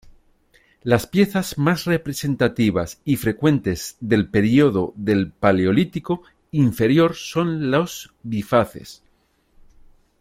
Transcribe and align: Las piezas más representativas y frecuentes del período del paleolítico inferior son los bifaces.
Las 0.81 1.05
piezas 1.05 1.59
más 1.59 1.85
representativas 1.85 2.99
y 3.05 3.17
frecuentes 3.17 3.97
del 3.99 4.29
período 4.31 4.93
del 4.95 5.31
paleolítico 5.31 6.23
inferior 6.51 7.13
son 7.13 7.69
los 7.69 8.11
bifaces. 8.23 9.03